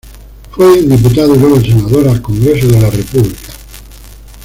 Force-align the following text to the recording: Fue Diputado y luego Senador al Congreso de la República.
Fue 0.49 0.81
Diputado 0.81 1.35
y 1.35 1.37
luego 1.37 1.61
Senador 1.61 2.07
al 2.07 2.23
Congreso 2.23 2.65
de 2.69 2.81
la 2.81 2.89
República. 2.89 3.53